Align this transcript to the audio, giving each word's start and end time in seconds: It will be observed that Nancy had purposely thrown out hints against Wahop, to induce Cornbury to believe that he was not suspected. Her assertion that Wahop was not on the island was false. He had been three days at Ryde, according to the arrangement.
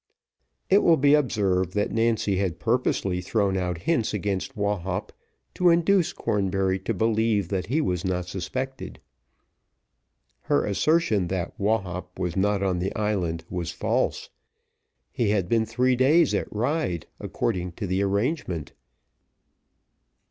It 0.71 0.79
will 0.81 0.97
be 0.97 1.13
observed 1.13 1.73
that 1.73 1.91
Nancy 1.91 2.37
had 2.37 2.57
purposely 2.57 3.21
thrown 3.21 3.55
out 3.55 3.77
hints 3.83 4.15
against 4.15 4.57
Wahop, 4.57 5.11
to 5.53 5.69
induce 5.69 6.11
Cornbury 6.11 6.79
to 6.79 6.93
believe 6.95 7.49
that 7.49 7.67
he 7.67 7.81
was 7.81 8.03
not 8.03 8.25
suspected. 8.25 8.99
Her 10.39 10.65
assertion 10.65 11.27
that 11.27 11.53
Wahop 11.59 12.17
was 12.17 12.35
not 12.35 12.63
on 12.63 12.79
the 12.79 12.95
island 12.95 13.43
was 13.47 13.69
false. 13.71 14.31
He 15.11 15.29
had 15.29 15.47
been 15.47 15.67
three 15.67 15.95
days 15.95 16.33
at 16.33 16.51
Ryde, 16.51 17.05
according 17.19 17.73
to 17.73 17.85
the 17.85 18.01
arrangement. 18.01 18.73